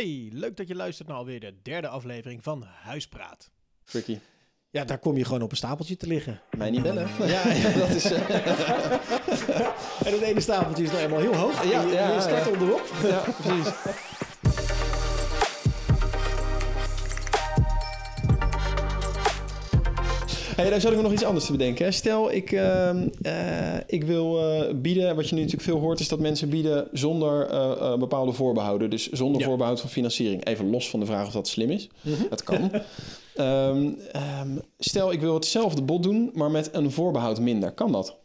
Hey, 0.00 0.28
leuk 0.32 0.56
dat 0.56 0.68
je 0.68 0.74
luistert 0.74 1.08
naar 1.08 1.16
alweer 1.16 1.40
de 1.40 1.54
derde 1.62 1.88
aflevering 1.88 2.42
van 2.42 2.64
Huispraat. 2.82 3.50
Tricky. 3.84 4.18
Ja, 4.70 4.84
daar 4.84 4.98
kom 4.98 5.16
je 5.16 5.24
gewoon 5.24 5.42
op 5.42 5.50
een 5.50 5.56
stapeltje 5.56 5.96
te 5.96 6.06
liggen. 6.06 6.40
Mij 6.56 6.70
niet 6.70 6.82
bellen. 6.82 7.08
Ja, 7.18 7.48
ja. 7.52 7.78
dat 7.78 7.88
is... 7.88 8.04
eh, 8.04 8.30
En 10.06 10.12
het 10.12 10.20
ene 10.20 10.40
stapeltje 10.40 10.82
is 10.84 10.90
nou 10.90 11.02
eenmaal 11.02 11.20
heel 11.20 11.34
hoog. 11.36 11.64
Ja, 11.64 11.80
En 11.80 11.86
je, 11.88 11.94
ja, 11.94 12.14
je 12.14 12.20
start 12.20 12.50
onderop. 12.50 12.82
ja, 13.02 13.20
precies. 13.42 13.72
Hey, 20.60 20.70
daar 20.70 20.80
zat 20.80 20.92
ik 20.92 21.02
nog 21.02 21.12
iets 21.12 21.24
anders 21.24 21.44
te 21.46 21.52
bedenken. 21.52 21.84
hè. 21.84 21.90
Stel, 21.90 22.32
ik, 22.32 22.52
ehm, 22.52 23.08
eh, 23.22 23.76
ik 23.86 24.04
wil 24.04 24.38
eh, 24.52 24.74
bieden. 24.74 25.16
Wat 25.16 25.28
je 25.28 25.34
nu 25.34 25.40
natuurlijk 25.40 25.68
veel 25.68 25.78
hoort, 25.80 26.00
is 26.00 26.08
dat 26.08 26.18
mensen 26.18 26.48
bieden 26.48 26.88
zonder 26.92 27.46
eh, 27.46 27.96
bepaalde 27.96 28.32
voorbehouden. 28.32 28.90
Dus 28.90 29.08
zonder 29.10 29.40
Ja. 29.40 29.46
voorbehoud 29.46 29.80
van 29.80 29.88
financiering. 29.90 30.44
Even 30.44 30.70
los 30.70 30.90
van 30.90 31.00
de 31.00 31.06
vraag 31.06 31.26
of 31.26 31.32
dat 31.32 31.48
slim 31.48 31.70
is. 31.70 31.88
Dat 32.30 32.42
kan. 32.42 32.70
Ehm, 33.34 33.88
ehm, 34.12 34.56
stel, 34.78 35.12
ik 35.12 35.20
wil 35.20 35.34
hetzelfde 35.34 35.82
bod 35.82 36.02
doen, 36.02 36.30
maar 36.34 36.50
met 36.50 36.68
een 36.72 36.90
voorbehoud 36.90 37.40
minder. 37.40 37.72
Kan 37.72 37.92
dat? 37.92 38.16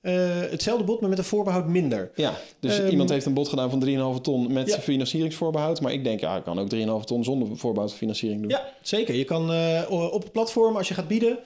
Eh, 0.00 0.40
hetzelfde 0.50 0.84
bod, 0.84 1.00
maar 1.00 1.08
met 1.10 1.18
een 1.18 1.24
voorbehoud 1.24 1.66
minder. 1.68 2.10
Ja, 2.14 2.34
dus 2.60 2.78
Ehm, 2.78 2.88
iemand 2.88 3.10
heeft 3.10 3.26
een 3.26 3.34
bod 3.34 3.48
gedaan 3.48 3.70
van 3.70 3.80
3,5 3.80 4.20
ton 4.20 4.52
met 4.52 4.68
Ja. 4.68 4.78
financieringsvoorbehoud. 4.78 5.80
Maar 5.80 5.92
ik 5.92 6.04
denk, 6.04 6.20
ja, 6.20 6.36
ik 6.36 6.42
kan 6.44 6.58
ook 6.58 6.68
3,5 6.68 7.04
ton 7.04 7.24
zonder 7.24 7.56
voorbehoud 7.56 7.94
financiering 7.94 8.40
doen. 8.40 8.50
Ja, 8.50 8.68
zeker. 8.82 9.14
Je 9.14 9.24
kan 9.24 9.52
eh, 9.52 9.82
op 9.90 10.22
het 10.22 10.32
platform, 10.32 10.76
als 10.76 10.88
je 10.88 10.94
gaat 10.94 11.08
bieden, 11.08 11.38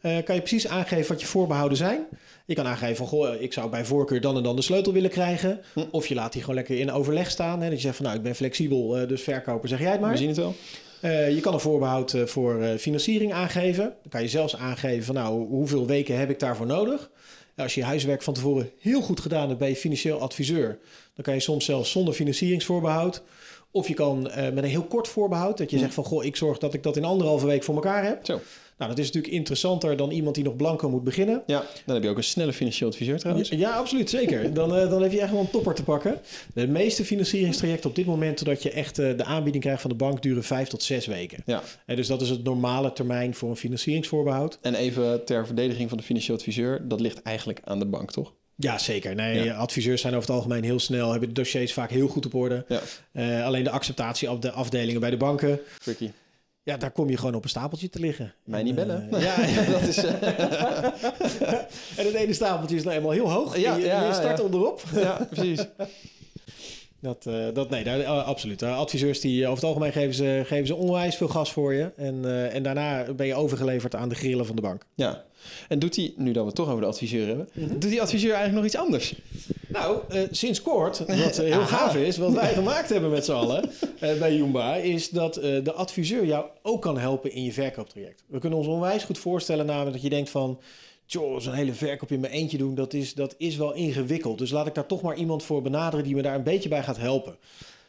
eh, 0.00 0.16
kan 0.24 0.34
je 0.34 0.40
precies 0.40 0.68
aangeven 0.68 1.08
wat 1.08 1.20
je 1.20 1.26
voorbehouden 1.26 1.78
zijn. 1.78 2.06
Je 2.46 2.54
kan 2.54 2.66
aangeven 2.66 2.96
van, 2.96 3.06
goh, 3.06 3.40
ik 3.40 3.52
zou 3.52 3.70
bij 3.70 3.84
voorkeur 3.84 4.20
dan 4.20 4.36
en 4.36 4.42
dan 4.42 4.56
de 4.56 4.62
sleutel 4.62 4.92
willen 4.92 5.10
krijgen. 5.10 5.60
Hm. 5.74 5.80
Of 5.90 6.06
je 6.06 6.14
laat 6.14 6.32
die 6.32 6.40
gewoon 6.40 6.56
lekker 6.56 6.78
in 6.78 6.92
overleg 6.92 7.30
staan. 7.30 7.60
Hè, 7.60 7.66
dat 7.68 7.76
je 7.76 7.82
zegt 7.82 7.96
van, 7.96 8.04
nou, 8.04 8.16
ik 8.16 8.22
ben 8.22 8.34
flexibel, 8.34 9.06
dus 9.06 9.22
verkoper, 9.22 9.68
zeg 9.68 9.80
jij 9.80 9.90
het 9.90 10.00
maar. 10.00 10.10
We 10.10 10.16
zien 10.16 10.28
het 10.28 10.36
wel. 10.36 10.54
Je 11.34 11.38
kan 11.40 11.54
een 11.54 11.60
voorbehoud 11.60 12.12
eh, 12.14 12.22
voor 12.24 12.64
financiering 12.78 13.32
aangeven. 13.32 13.82
Dan 13.84 14.10
kan 14.10 14.22
je 14.22 14.28
zelfs 14.28 14.56
aangeven 14.56 15.04
van 15.04 15.14
nou, 15.14 15.46
hoeveel 15.48 15.86
weken 15.86 16.18
heb 16.18 16.30
ik 16.30 16.38
daarvoor 16.40 16.66
nodig. 16.66 17.10
Ja, 17.58 17.64
als 17.64 17.74
je 17.74 17.80
je 17.80 17.86
huiswerk 17.86 18.22
van 18.22 18.34
tevoren 18.34 18.70
heel 18.80 19.00
goed 19.00 19.20
gedaan 19.20 19.46
hebt 19.46 19.58
bij 19.58 19.68
je 19.68 19.76
financieel 19.76 20.20
adviseur, 20.20 20.78
dan 21.14 21.24
kan 21.24 21.34
je 21.34 21.40
soms 21.40 21.64
zelfs 21.64 21.90
zonder 21.90 22.14
financieringsvoorbehoud. 22.14 23.22
Of 23.70 23.88
je 23.88 23.94
kan 23.94 24.30
eh, 24.30 24.44
met 24.52 24.64
een 24.64 24.70
heel 24.70 24.82
kort 24.84 25.08
voorbehoud, 25.08 25.58
dat 25.58 25.70
je 25.70 25.76
Hm. 25.76 25.82
zegt 25.82 25.94
van 25.94 26.04
goh, 26.04 26.24
ik 26.24 26.36
zorg 26.36 26.58
dat 26.58 26.74
ik 26.74 26.82
dat 26.82 26.96
in 26.96 27.04
anderhalve 27.04 27.46
week 27.46 27.62
voor 27.62 27.74
elkaar 27.74 28.04
heb. 28.04 28.26
Zo. 28.26 28.40
Nou, 28.78 28.90
dat 28.90 28.98
is 28.98 29.06
natuurlijk 29.06 29.32
interessanter 29.34 29.96
dan 29.96 30.10
iemand 30.10 30.34
die 30.34 30.44
nog 30.44 30.56
blanco 30.56 30.90
moet 30.90 31.04
beginnen. 31.04 31.42
Ja, 31.46 31.64
dan 31.84 31.94
heb 31.94 32.04
je 32.04 32.10
ook 32.10 32.16
een 32.16 32.24
snelle 32.24 32.52
financieel 32.52 32.88
adviseur 32.90 33.18
trouwens. 33.18 33.48
Ja, 33.48 33.56
ja, 33.56 33.70
absoluut, 33.76 34.10
zeker. 34.10 34.52
Dan, 34.54 34.76
eh, 34.76 34.90
dan 34.90 35.02
heb 35.02 35.12
je 35.12 35.20
echt 35.20 35.30
wel 35.32 35.40
een 35.40 35.50
topper 35.50 35.74
te 35.74 35.82
pakken. 35.82 36.18
De 36.54 36.66
meeste 36.68 37.04
financieringstrajecten 37.04 37.90
op 37.90 37.96
dit 37.96 38.06
moment, 38.06 38.36
totdat 38.36 38.62
je 38.62 38.70
echt 38.70 38.98
eh, 38.98 39.16
de 39.16 39.24
aanbieding 39.24 39.64
krijgt 39.64 39.80
van 39.80 39.90
de 39.90 39.96
bank, 39.96 40.22
duren 40.22 40.44
vijf 40.44 40.68
tot 40.68 40.82
zes 40.82 41.06
weken. 41.06 41.42
Ja. 41.46 41.62
Eh, 41.86 41.96
dus 41.96 42.06
dat 42.06 42.20
is 42.22 42.28
het 42.30 42.44
normale 42.44 42.92
termijn 42.92 43.34
voor 43.34 43.50
een 43.50 43.56
financieringsvoorbehoud. 43.56 44.58
En 44.62 44.74
even 44.74 45.24
ter 45.24 45.46
verdediging 45.46 45.88
van 45.88 45.98
de 45.98 46.04
financieel 46.04 46.36
adviseur, 46.36 46.88
dat 46.88 47.00
ligt 47.00 47.22
eigenlijk 47.22 47.60
aan 47.64 47.78
de 47.78 47.86
bank, 47.86 48.10
toch? 48.12 48.32
Ja, 48.56 48.78
zeker. 48.78 49.14
Nee, 49.14 49.44
Ja. 49.44 49.54
adviseurs 49.56 50.00
zijn 50.00 50.14
over 50.14 50.26
het 50.28 50.36
algemeen 50.36 50.64
heel 50.64 50.78
snel, 50.78 51.10
hebben 51.10 51.28
de 51.28 51.34
dossiers 51.34 51.72
vaak 51.72 51.90
heel 51.90 52.08
goed 52.08 52.26
op 52.26 52.34
orde. 52.34 52.64
Ja, 52.68 52.80
Eh, 53.12 53.44
alleen 53.46 53.64
de 53.64 53.70
acceptatie 53.70 54.30
op 54.30 54.42
de 54.42 54.50
afdelingen 54.50 55.00
bij 55.00 55.10
de 55.10 55.16
banken, 55.16 55.60
tricky. 55.78 56.10
Ja, 56.68 56.76
daar 56.76 56.90
kom 56.90 57.10
je 57.10 57.16
gewoon 57.16 57.34
op 57.34 57.42
een 57.42 57.48
stapeltje 57.48 57.88
te 57.88 58.00
liggen. 58.00 58.34
Mij 58.44 58.62
niet 58.62 58.74
bellen. 58.74 59.12
eh, 59.12 59.22
ja, 59.22 59.36
dat 59.78 59.82
is... 59.82 59.96
eh, 59.96 60.22
en 61.98 62.06
het 62.06 62.14
ene 62.14 62.32
stapeltje 62.32 62.76
is 62.76 62.82
nou 62.82 62.96
eenmaal 62.96 63.10
heel 63.10 63.30
hoog. 63.30 63.58
Ja, 63.58 63.76
je, 63.76 63.84
ja, 63.84 64.06
je 64.06 64.12
start 64.12 64.40
onderop. 64.40 64.82
ja, 64.94 65.26
precies. 65.30 65.66
Dat, 67.00 67.26
eh, 67.26 67.46
dat, 67.54 67.70
nee, 67.70 67.84
daar, 67.84 68.00
eh, 68.00 68.26
absoluut. 68.26 68.62
Eh, 68.62 68.78
adviseurs 68.78 69.20
die 69.20 69.42
over 69.44 69.54
het 69.58 69.64
algemeen 69.64 69.92
geven 69.92 70.14
ze, 70.14 70.42
geven 70.44 70.66
ze 70.66 70.74
onwijs 70.74 71.16
veel 71.16 71.28
gas 71.28 71.52
voor 71.52 71.74
je. 71.74 71.90
En, 71.96 72.50
en 72.52 72.62
daarna 72.62 73.12
ben 73.12 73.26
je 73.26 73.34
overgeleverd 73.34 73.94
aan 73.94 74.08
de 74.08 74.14
grillen 74.14 74.46
van 74.46 74.56
de 74.56 74.62
bank. 74.62 74.84
Ja. 74.94 75.24
En 75.68 75.78
doet 75.78 75.96
hij, 75.96 76.12
nu 76.16 76.32
dat 76.32 76.40
we 76.42 76.46
het 76.46 76.54
toch 76.56 76.68
over 76.68 76.80
de 76.80 76.86
adviseur 76.86 77.26
hebben, 77.26 77.48
Mhm. 77.52 77.78
doet 77.78 77.90
die 77.90 78.02
adviseur 78.02 78.32
eigenlijk 78.32 78.56
nog 78.56 78.64
iets 78.64 78.76
anders? 78.76 79.14
Nou, 79.68 79.98
sinds 80.30 80.62
kort, 80.62 80.98
wat 80.98 81.36
heel 81.36 81.66
gaaf 81.76 81.94
is, 81.96 82.16
wat 82.16 82.32
wij 82.32 82.52
gemaakt 82.54 82.88
hebben 82.88 83.10
met 83.10 83.24
z'n 83.24 83.32
allen 83.32 83.70
bij 84.00 84.34
Jumba, 84.36 84.74
is 84.76 85.08
dat 85.10 85.34
de 85.34 85.72
adviseur 85.72 86.24
jou 86.26 86.44
ook 86.62 86.82
kan 86.82 86.98
helpen 86.98 87.32
in 87.32 87.44
je 87.44 87.52
verkooptraject. 87.52 88.22
We 88.26 88.38
kunnen 88.38 88.58
ons 88.58 88.68
onwijs 88.68 89.04
goed 89.04 89.18
voorstellen 89.18 89.66
namelijk 89.66 89.92
dat 89.92 90.02
je 90.02 90.08
denkt 90.10 90.30
van, 90.30 90.60
joh, 91.12 91.40
zo'n 91.40 91.54
hele 91.54 91.72
verkoop 91.72 92.10
in 92.10 92.20
mijn 92.20 92.32
eentje 92.32 92.58
doen, 92.58 92.74
dat 92.74 92.92
is, 92.92 93.14
dat 93.14 93.34
is 93.38 93.56
wel 93.56 93.74
ingewikkeld. 93.74 94.38
Dus 94.38 94.50
laat 94.50 94.66
ik 94.66 94.74
daar 94.74 94.86
toch 94.86 95.02
maar 95.02 95.16
iemand 95.16 95.42
voor 95.42 95.62
benaderen 95.62 96.04
die 96.04 96.14
me 96.14 96.22
daar 96.22 96.34
een 96.34 96.42
beetje 96.42 96.68
bij 96.68 96.82
gaat 96.82 96.96
helpen. 96.96 97.36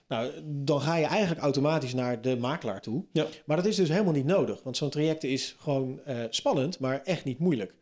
Nou, 0.08 0.32
dan 0.46 0.82
ga 0.82 0.96
je 0.96 1.06
eigenlijk 1.06 1.42
automatisch 1.42 1.94
naar 1.94 2.22
de 2.22 2.38
makelaar 2.38 2.82
toe. 2.82 3.04
Ja. 3.12 3.26
Maar 3.46 3.58
dat 3.58 3.66
is 3.66 3.76
dus 3.76 3.90
helemaal 3.90 4.14
niet 4.14 4.26
nodig, 4.26 4.64
want 4.64 4.78
zo'n 4.78 4.90
traject 4.90 5.24
is 5.24 5.56
gewoon 5.60 6.00
eh, 6.06 6.18
spannend, 6.30 6.80
maar 6.80 7.02
echt 7.04 7.24
niet 7.24 7.40
moeilijk. 7.40 7.74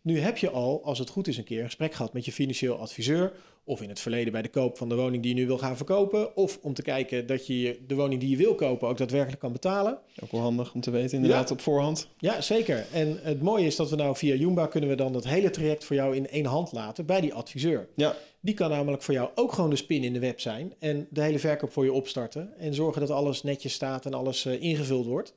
Nu 0.00 0.18
heb 0.18 0.36
je 0.36 0.50
al, 0.50 0.84
als 0.84 0.98
het 0.98 1.08
goed 1.08 1.26
is, 1.26 1.36
een 1.36 1.44
keer 1.44 1.58
een 1.58 1.64
gesprek 1.64 1.94
gehad 1.94 2.12
met 2.12 2.24
je 2.24 2.32
financieel 2.32 2.78
adviseur. 2.78 3.32
Of 3.66 3.82
in 3.82 3.88
het 3.88 4.00
verleden 4.00 4.32
bij 4.32 4.42
de 4.42 4.48
koop 4.48 4.76
van 4.76 4.88
de 4.88 4.94
woning 4.94 5.22
die 5.22 5.34
je 5.34 5.40
nu 5.40 5.46
wil 5.46 5.58
gaan 5.58 5.76
verkopen. 5.76 6.36
Of 6.36 6.58
om 6.62 6.74
te 6.74 6.82
kijken 6.82 7.26
dat 7.26 7.46
je 7.46 7.78
de 7.86 7.94
woning 7.94 8.20
die 8.20 8.30
je 8.30 8.36
wil 8.36 8.54
kopen 8.54 8.88
ook 8.88 8.98
daadwerkelijk 8.98 9.40
kan 9.40 9.52
betalen. 9.52 9.98
Ook 10.22 10.30
wel 10.32 10.40
handig 10.40 10.74
om 10.74 10.80
te 10.80 10.90
weten, 10.90 11.16
inderdaad, 11.16 11.50
op 11.50 11.60
voorhand. 11.60 12.08
Ja, 12.18 12.40
zeker. 12.40 12.86
En 12.92 13.18
het 13.22 13.42
mooie 13.42 13.66
is 13.66 13.76
dat 13.76 13.90
we 13.90 13.96
nou 13.96 14.16
via 14.16 14.34
Jumba 14.34 14.66
kunnen 14.66 14.90
we 14.90 14.96
dan 14.96 15.12
dat 15.12 15.24
hele 15.24 15.50
traject 15.50 15.84
voor 15.84 15.96
jou 15.96 16.16
in 16.16 16.28
één 16.28 16.44
hand 16.44 16.72
laten 16.72 17.06
bij 17.06 17.20
die 17.20 17.34
adviseur. 17.34 17.88
Ja, 17.96 18.16
Die 18.40 18.54
kan 18.54 18.70
namelijk 18.70 19.02
voor 19.02 19.14
jou 19.14 19.30
ook 19.34 19.52
gewoon 19.52 19.70
de 19.70 19.76
spin 19.76 20.04
in 20.04 20.12
de 20.12 20.18
web 20.18 20.40
zijn. 20.40 20.74
En 20.78 21.06
de 21.10 21.20
hele 21.22 21.38
verkoop 21.38 21.72
voor 21.72 21.84
je 21.84 21.92
opstarten. 21.92 22.58
En 22.58 22.74
zorgen 22.74 23.00
dat 23.00 23.10
alles 23.10 23.42
netjes 23.42 23.72
staat 23.72 24.06
en 24.06 24.14
alles 24.14 24.44
eh, 24.44 24.62
ingevuld 24.62 25.06
wordt. 25.06 25.34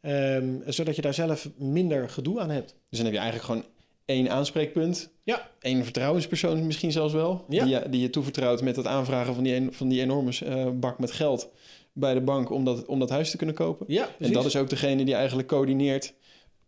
Ehm, 0.00 0.54
zodat 0.66 0.96
je 0.96 1.02
daar 1.02 1.14
zelf 1.14 1.48
minder 1.56 2.08
gedoe 2.08 2.40
aan 2.40 2.50
hebt. 2.50 2.74
dus 2.88 2.98
dan 2.98 3.04
heb 3.04 3.14
je 3.14 3.20
eigenlijk 3.20 3.50
gewoon 3.50 3.64
één 4.06 4.30
aanspreekpunt. 4.30 5.10
Ja, 5.22 5.50
Één 5.60 5.82
vertrouwenspersoon 5.84 6.66
misschien 6.66 6.92
zelfs 6.92 7.12
wel. 7.12 7.44
Ja. 7.48 7.64
Die, 7.64 7.74
je, 7.74 7.88
die 7.88 8.00
je 8.00 8.10
toevertrouwt 8.10 8.62
met 8.62 8.76
het 8.76 8.86
aanvragen 8.86 9.34
van 9.34 9.44
die, 9.44 9.68
van 9.70 9.88
die 9.88 10.00
enorme 10.00 10.30
eh, 10.44 10.66
bak 10.74 10.98
met 10.98 11.12
geld 11.12 11.50
bij 11.92 12.14
de 12.14 12.20
bank 12.20 12.50
om 12.50 12.64
dat, 12.64 12.84
om 12.86 12.98
dat 12.98 13.10
huis 13.10 13.30
te 13.30 13.36
kunnen 13.36 13.54
kopen. 13.54 13.86
ja 13.88 14.08
En 14.18 14.32
dat 14.32 14.44
is 14.44 14.56
ook 14.56 14.68
degene 14.70 15.04
die 15.04 15.14
eigenlijk 15.14 15.48
coördineert 15.48 16.14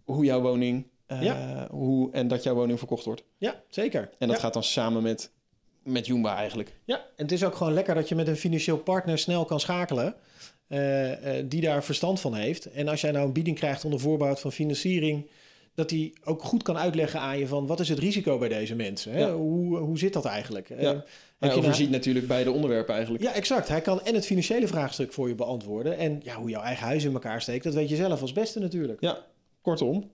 hoe 0.04 0.24
jouw 0.24 0.40
woning... 0.40 0.86
eh, 1.06 1.22
Ja. 1.22 1.66
hoe, 1.70 2.12
en 2.12 2.28
dat 2.28 2.42
jouw 2.42 2.54
woning 2.54 2.78
verkocht 2.78 3.04
wordt. 3.04 3.24
Ja, 3.38 3.62
zeker. 3.68 4.10
En 4.18 4.26
dat 4.28 4.36
Ja. 4.36 4.42
gaat 4.42 4.52
dan 4.52 4.64
samen 4.64 5.02
met, 5.02 5.30
met 5.82 6.06
Jumba 6.06 6.36
eigenlijk. 6.36 6.72
Ja, 6.84 6.96
en 6.96 7.02
het 7.22 7.32
is 7.32 7.44
ook 7.44 7.54
gewoon 7.54 7.72
lekker 7.72 7.94
dat 7.94 8.08
je 8.08 8.14
met 8.14 8.28
een 8.28 8.36
financieel 8.36 8.78
partner 8.78 9.18
snel 9.18 9.44
kan 9.44 9.60
schakelen. 9.60 10.14
eh, 10.68 11.10
die 11.44 11.60
daar 11.60 11.84
verstand 11.84 12.20
van 12.20 12.34
heeft. 12.34 12.66
En 12.70 12.88
als 12.88 13.00
jij 13.00 13.10
nou 13.10 13.26
een 13.26 13.32
bieding 13.32 13.56
krijgt 13.56 13.84
onder 13.84 14.00
voorbehoud 14.00 14.40
van 14.40 14.52
financiering. 14.52 15.26
Dat 15.78 15.90
hij 15.90 16.12
ook 16.24 16.42
goed 16.42 16.62
kan 16.62 16.78
uitleggen 16.78 17.20
aan 17.20 17.38
je 17.38 17.46
van 17.46 17.66
wat 17.66 17.80
is 17.80 17.88
het 17.88 17.98
risico 17.98 18.38
bij 18.38 18.48
deze 18.48 18.74
mensen? 18.74 19.12
Hè? 19.12 19.18
Ja. 19.18 19.32
Hoe, 19.32 19.78
hoe 19.78 19.98
zit 19.98 20.12
dat 20.12 20.24
eigenlijk? 20.24 20.70
Eh, 20.70 20.80
Ja. 20.82 21.04
Hij 21.38 21.48
nou- 21.48 21.60
overziet 21.60 21.90
natuurlijk 21.90 22.26
beide 22.26 22.50
onderwerpen 22.50 22.94
eigenlijk. 22.94 23.24
ja, 23.24 23.32
exact. 23.32 23.68
Hij 23.68 23.80
kan 23.80 24.02
en 24.04 24.14
het 24.14 24.26
financiële 24.26 24.66
vraagstuk 24.66 25.12
voor 25.12 25.28
je 25.28 25.34
beantwoorden. 25.34 25.98
En 25.98 26.20
ja, 26.22 26.34
hoe 26.34 26.50
jouw 26.50 26.62
eigen 26.62 26.86
huis 26.86 27.04
in 27.04 27.12
elkaar 27.12 27.40
steekt, 27.42 27.64
dat 27.64 27.74
weet 27.74 27.88
je 27.88 27.96
zelf 27.96 28.20
als 28.20 28.32
beste 28.32 28.58
natuurlijk. 28.58 29.00
Ja, 29.00 29.18
kortom. 29.60 30.10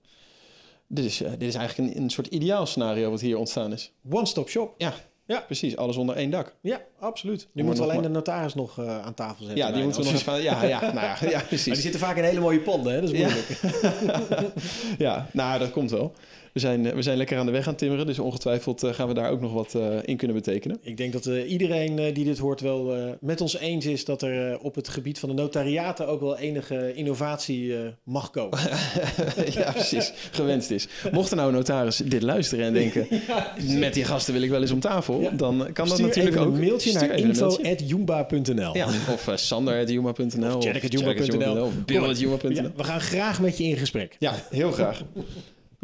Dit 0.87 1.05
is, 1.05 1.23
eh, 1.23 1.31
dit 1.31 1.49
is 1.49 1.55
eigenlijk 1.55 1.95
een, 1.95 2.03
een 2.03 2.11
soort 2.11 2.27
ideaal 2.27 2.67
scenario 2.67 3.11
wat 3.11 3.21
hier 3.21 3.39
ontstaan 3.39 3.73
is. 3.73 3.93
One-stop 4.11 4.49
shop. 4.49 4.75
Ja, 4.79 4.95
Ja. 5.27 5.41
precies. 5.41 5.77
Alles 5.77 5.97
onder 5.97 6.17
één 6.17 6.31
dak. 6.31 6.55
Ja, 6.61 6.81
absoluut. 7.01 7.41
Nu 7.41 7.49
Maar 7.55 7.65
moeten 7.65 7.85
we 7.85 7.91
alleen 7.91 8.03
de 8.03 8.09
notaris 8.09 8.55
nog 8.55 8.79
eh, 8.79 9.01
aan 9.05 9.15
tafel 9.15 9.45
zetten. 9.45 9.57
Ja, 9.57 9.73
die 9.73 9.83
moeten 9.83 10.03
we 10.03 10.07
nog 10.11 10.21
even... 10.21 10.43
Ja, 10.43 10.65
ja, 10.65 10.81
nou 10.81 10.95
ja, 10.95 11.17
ja 11.31 11.31
Maar 11.31 11.45
precies. 11.47 11.73
die 11.73 11.83
zitten 11.83 12.01
vaak 12.01 12.17
in 12.17 12.25
hele 12.25 12.41
mooie 12.41 12.61
panden, 12.61 12.93
hè? 12.95 13.01
Dat 13.01 13.11
is 13.12 13.19
Ja. 13.19 13.29
moeilijk. 13.29 14.53
Ja, 14.99 15.27
nou, 15.33 15.59
dat 15.59 15.71
komt 15.71 15.91
wel. 15.91 16.15
We 16.54 16.60
zijn, 16.60 16.87
eh, 16.87 16.94
we 16.94 17.03
zijn 17.03 17.16
lekker 17.16 17.38
aan 17.38 17.47
de 17.47 17.53
weg 17.53 17.69
aan 17.69 17.75
timmeren, 17.75 18.06
dus 18.06 18.19
ongetwijfeld 18.19 18.82
eh, 18.82 18.92
gaan 18.92 19.09
we 19.09 19.15
daar 19.15 19.31
ook 19.31 19.41
nog 19.41 19.53
wat 19.53 19.75
eh, 19.75 19.97
in 20.04 20.16
kunnen 20.16 20.37
betekenen. 20.37 20.78
Ik 20.82 20.97
denk 20.97 21.12
dat 21.12 21.26
iedereen 21.26 22.12
die 22.12 22.25
dit 22.25 22.38
hoort 22.38 22.60
wel 22.60 23.16
met 23.20 23.41
ons 23.41 23.59
eens 23.59 23.87
is 23.87 24.04
dat 24.04 24.22
er 24.22 24.59
op 24.59 24.75
het 24.75 24.88
gebied 24.88 25.19
van 25.19 25.28
de 25.28 25.34
notariaten 25.34 26.09
ook 26.09 26.21
wel 26.21 26.39
enige 26.39 26.95
innovatie 26.95 27.74
mag 28.04 28.30
komen. 28.30 28.59
ja, 29.59 29.72
precies. 29.72 30.12
Gewenst 30.30 30.71
is. 30.71 30.89
Mocht 31.12 31.30
er 31.30 31.36
nou 31.36 31.48
een 31.48 31.54
notaris 31.54 31.97
dit 31.97 32.22
luisteren 32.22 32.65
en 32.65 32.72
denken, 32.72 33.07
met 33.78 33.95
die 33.95 34.04
gasten 34.04 34.33
wil 34.33 34.42
ik 34.42 34.50
wel 34.50 34.60
eens 34.60 34.71
om 34.71 34.80
tafel, 34.80 35.21
Ja. 35.21 35.30
dan 35.30 35.68
kan 35.72 35.89
dat 35.89 35.98
natuurlijk 36.00 36.36
ook. 36.36 36.54
een 36.54 36.60
mailtje 36.60 36.89
Stuur 36.89 37.00
naar 37.00 37.10
even 37.10 37.30
een 37.30 37.36
mailtje. 37.36 37.62
info.jumba.nl. 37.62 38.77
Ja, 38.77 38.86
of 38.86 39.28
uh, 39.28 39.36
sander.juma.nl. 39.36 40.57
Of. 40.57 40.65
Of. 40.65 42.48
Ja, 42.48 42.71
we 42.77 42.84
gaan 42.84 43.00
graag 43.00 43.41
met 43.41 43.59
je 43.59 43.65
in 43.65 43.77
gesprek. 43.77 44.16
Ja, 44.18 44.34
heel 44.50 44.72
graag. 44.72 45.03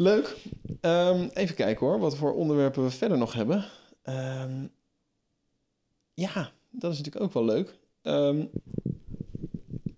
Leuk. 0.01 0.37
Ehm, 0.79 1.27
even 1.33 1.55
kijken 1.55 1.85
hoor, 1.87 1.99
wat 1.99 2.17
voor 2.17 2.33
onderwerpen 2.33 2.83
we 2.83 2.89
verder 2.89 3.17
nog 3.17 3.33
hebben. 3.33 3.65
Ehm, 4.03 4.67
ja, 6.13 6.51
dat 6.69 6.91
is 6.91 6.97
natuurlijk 6.97 7.25
ook 7.25 7.33
wel 7.33 7.45
leuk. 7.45 7.79
Ehm, 8.01 8.45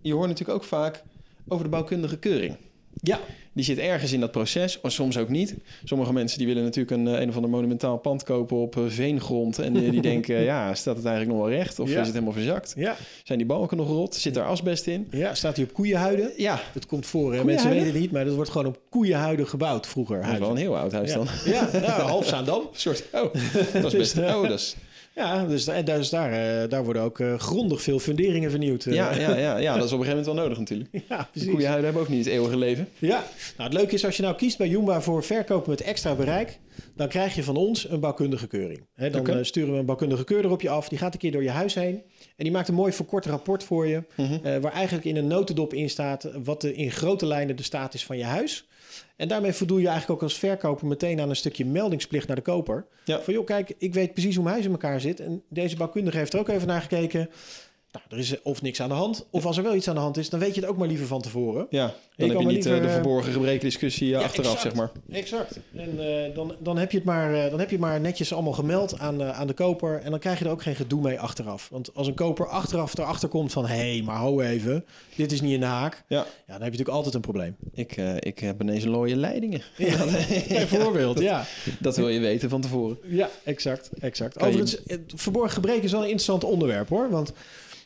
je 0.01 0.13
hoort 0.13 0.27
natuurlijk 0.27 0.57
ook 0.57 0.63
vaak 0.63 1.03
over 1.47 1.63
de 1.63 1.69
bouwkundige 1.69 2.17
keuring. 2.19 2.57
Ja, 3.05 3.19
Die 3.53 3.63
zit 3.65 3.77
ergens 3.77 4.13
in 4.13 4.19
dat 4.19 4.31
proces, 4.31 4.81
of 4.81 4.91
soms 4.91 5.17
ook 5.17 5.29
niet. 5.29 5.55
Sommige 5.83 6.13
mensen 6.13 6.37
die 6.37 6.47
willen 6.47 6.63
natuurlijk 6.63 6.97
een, 6.97 7.07
eh, 7.07 7.21
een 7.21 7.29
of 7.29 7.35
ander 7.35 7.49
monumentaal 7.51 7.97
pand 7.97 8.23
kopen 8.23 8.57
op 8.57 8.77
eh, 8.77 8.83
veengrond. 8.87 9.59
En 9.59 9.73
die, 9.73 9.89
die 9.91 10.01
denken, 10.11 10.43
ja, 10.43 10.73
staat 10.75 10.95
het 10.95 11.05
eigenlijk 11.05 11.37
nog 11.37 11.47
wel 11.47 11.55
recht? 11.57 11.79
Of 11.79 11.87
Ja. 11.89 11.93
is 11.99 12.05
het 12.05 12.13
helemaal 12.13 12.33
verzakt? 12.33 12.73
Ja. 12.77 12.95
Zijn 13.23 13.37
die 13.37 13.47
balken 13.47 13.77
nog 13.77 13.87
rot? 13.87 14.15
Zit 14.15 14.35
er 14.37 14.43
asbest 14.43 14.87
in? 14.87 15.07
ja, 15.11 15.33
staat 15.35 15.55
hij 15.55 15.65
op 15.65 15.73
koeienhuiden? 15.73 16.31
Ja, 16.37 16.61
Dat 16.73 16.85
komt 16.85 17.05
voor, 17.05 17.33
hè? 17.33 17.43
mensen 17.43 17.69
weten 17.69 17.85
het 17.87 17.95
niet, 17.99 18.11
maar 18.11 18.25
dat 18.25 18.35
wordt 18.35 18.49
gewoon 18.49 18.67
op 18.67 18.79
koeienhuiden 18.89 19.47
gebouwd 19.47 19.87
vroeger. 19.87 20.21
dat 20.21 20.31
is 20.33 20.39
wel 20.39 20.49
een 20.49 20.57
heel 20.57 20.77
oud 20.77 20.91
huis 20.91 21.09
ja. 21.09 21.15
dan. 21.15 21.27
Ja, 21.45 21.69
nou, 21.73 22.01
half 22.01 22.25
Zaandam. 22.27 22.59
Een 22.61 22.67
soort, 22.71 23.03
oh, 23.11 23.33
dat 23.73 23.93
is 23.93 23.97
best, 23.99 24.17
oh, 24.35 24.41
dat 24.41 24.59
is, 24.59 24.75
Ja, 25.15 25.45
dus, 25.45 25.67
en 25.67 25.85
dus 25.85 26.09
daar, 26.09 26.31
eh, 26.31 26.69
daar 26.69 26.83
worden 26.83 27.01
ook 27.01 27.19
eh, 27.19 27.39
grondig 27.39 27.81
veel 27.81 27.99
funderingen 27.99 28.49
vernieuwd. 28.49 28.85
eh. 28.85 28.93
ja, 28.93 29.13
ja, 29.15 29.35
ja, 29.37 29.57
ja, 29.57 29.75
dat 29.77 29.85
is 29.85 29.91
op 29.91 29.99
een 29.99 30.05
gegeven 30.05 30.09
moment 30.09 30.25
wel 30.25 30.35
nodig 30.35 30.57
natuurlijk. 30.59 30.89
ja, 31.09 31.27
precies. 31.31 31.49
koeienhuiden 31.49 31.85
hebben 31.85 32.01
ook 32.03 32.09
niet 32.09 32.25
het 32.25 32.33
eeuwige 32.33 32.57
leven. 32.57 32.89
Ja, 32.99 33.23
nou, 33.57 33.69
het 33.69 33.73
leuke 33.73 33.93
is 33.93 34.05
als 34.05 34.15
je 34.17 34.23
nou 34.23 34.35
kiest 34.35 34.57
bij 34.57 34.67
Jumba 34.67 35.01
voor 35.01 35.23
verkopen 35.23 35.69
met 35.69 35.81
extra 35.81 36.15
bereik, 36.15 36.59
dan 36.95 37.07
krijg 37.07 37.35
je 37.35 37.43
van 37.43 37.55
ons 37.55 37.89
een 37.89 37.99
bouwkundige 37.99 38.47
keuring. 38.47 38.87
Dan 39.11 39.27
eh, 39.27 39.43
sturen 39.43 39.73
we 39.73 39.79
een 39.79 39.85
bouwkundige 39.85 40.23
keurder 40.23 40.51
op 40.51 40.61
je 40.61 40.69
af. 40.69 40.89
Die 40.89 40.97
gaat 40.97 41.13
een 41.13 41.19
keer 41.19 41.31
door 41.31 41.43
je 41.43 41.49
huis 41.49 41.73
heen 41.73 42.01
en 42.19 42.43
die 42.43 42.51
maakt 42.51 42.67
een 42.67 42.73
mooi 42.73 42.91
verkort 42.91 43.25
rapport 43.25 43.63
voor 43.63 43.87
je, 43.87 44.03
Mhm. 44.15 44.33
eh, 44.33 44.57
waar 44.57 44.71
eigenlijk 44.71 45.05
in 45.05 45.15
een 45.15 45.27
notendop 45.27 45.73
in 45.73 45.89
staat 45.89 46.29
wat 46.43 46.61
de, 46.61 46.73
in 46.73 46.91
grote 46.91 47.25
lijnen 47.25 47.55
de 47.55 47.63
staat 47.63 47.93
is 47.93 48.05
van 48.05 48.17
je 48.17 48.23
huis. 48.23 48.67
En 49.15 49.27
daarmee 49.27 49.53
voldoe 49.53 49.79
je 49.81 49.87
eigenlijk 49.87 50.21
ook 50.21 50.29
als 50.29 50.39
verkoper 50.39 50.87
meteen 50.87 51.19
aan 51.21 51.29
een 51.29 51.35
stukje 51.35 51.65
meldingsplicht 51.65 52.27
naar 52.27 52.35
de 52.35 52.41
koper. 52.41 52.85
Ja. 53.05 53.21
Van 53.21 53.33
joh, 53.33 53.45
kijk, 53.45 53.73
ik 53.77 53.93
weet 53.93 54.13
precies 54.13 54.33
hoe 54.35 54.43
mijn 54.43 54.55
huis 54.55 54.67
in 54.67 54.73
elkaar 54.73 55.01
zit. 55.01 55.19
En 55.19 55.43
deze 55.49 55.75
bouwkundige 55.75 56.17
heeft 56.17 56.33
er 56.33 56.39
ook 56.39 56.49
even 56.49 56.67
naar 56.67 56.81
gekeken. 56.81 57.29
Nou, 57.93 58.05
er 58.09 58.17
is 58.17 58.41
of 58.41 58.61
niks 58.61 58.81
aan 58.81 58.89
de 58.89 58.95
hand. 58.95 59.25
Of 59.29 59.45
als 59.45 59.57
er 59.57 59.63
wel 59.63 59.75
iets 59.75 59.87
aan 59.87 59.95
de 59.95 60.01
hand 60.01 60.17
is, 60.17 60.29
dan 60.29 60.39
weet 60.39 60.55
je 60.55 60.61
het 60.61 60.69
ook 60.69 60.77
maar 60.77 60.87
liever 60.87 61.07
van 61.07 61.21
tevoren. 61.21 61.67
Ja, 61.69 61.93
dan 62.15 62.29
heb 62.29 62.39
je 62.39 62.45
niet 62.45 62.57
eh, 62.57 62.63
liever, 62.63 62.81
de 62.81 62.87
eh, 62.87 62.93
verborgen 62.93 63.31
gebreken 63.33 63.59
discussie 63.65 64.13
eh, 64.13 64.19
Ja, 64.19 64.25
achteraf, 64.25 64.53
exact. 64.53 64.61
zeg 64.61 64.73
maar. 64.73 64.91
Exact. 65.11 65.59
En 65.75 65.97
dan, 66.33 66.55
dan, 66.59 66.77
heb 66.77 66.91
je 66.91 66.97
het 66.97 67.05
maar, 67.05 67.31
dan 67.49 67.59
heb 67.59 67.69
je 67.69 67.75
het 67.75 67.85
maar 67.85 67.99
netjes 67.99 68.33
allemaal 68.33 68.53
gemeld 68.53 68.99
aan, 68.99 69.23
aan 69.23 69.47
de 69.47 69.53
koper. 69.53 69.99
En 70.01 70.09
dan 70.09 70.19
krijg 70.19 70.39
je 70.39 70.45
er 70.45 70.51
ook 70.51 70.61
geen 70.61 70.75
gedoe 70.75 71.01
mee 71.01 71.19
achteraf. 71.19 71.69
Want 71.71 71.95
als 71.95 72.07
een 72.07 72.13
koper 72.13 72.47
achteraf 72.47 72.97
erachter 72.97 73.29
komt 73.29 73.51
van... 73.51 73.65
hé, 73.65 73.75
hey, 73.75 74.01
maar 74.05 74.17
ho 74.17 74.41
even, 74.41 74.85
dit 75.15 75.31
is 75.31 75.41
niet 75.41 75.53
in 75.53 75.59
de 75.59 75.65
haak. 75.65 76.03
Ja, 76.07 76.17
Ja, 76.17 76.23
dan 76.25 76.53
heb 76.53 76.59
je 76.59 76.63
natuurlijk 76.63 76.89
altijd 76.97 77.13
een 77.15 77.21
probleem. 77.21 77.55
ik, 77.73 77.95
ik 78.19 78.39
heb 78.39 78.61
ineens 78.61 78.85
looie 78.85 79.15
leidingen. 79.15 79.61
Bijvoorbeeld, 80.49 81.19
ja. 81.19 81.45
Dat 81.79 81.97
wil 81.97 82.09
je 82.09 82.19
weten 82.19 82.49
van 82.49 82.61
tevoren. 82.61 82.97
Ja, 83.03 83.29
exact. 83.43 83.89
exact. 83.99 84.37
Kan 84.37 84.51
je- 84.51 84.55
Overigens, 84.57 84.83
het 84.87 85.13
verborgen 85.15 85.51
gebrek 85.51 85.83
is 85.83 85.91
wel 85.91 85.99
een 86.01 86.05
interessant 86.05 86.43
onderwerp 86.43 86.89
hoor. 86.89 87.09
Want 87.09 87.33